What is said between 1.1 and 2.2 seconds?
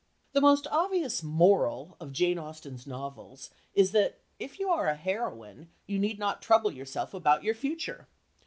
"moral" of